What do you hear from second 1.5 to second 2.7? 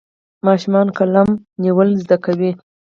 نیول زده کوي.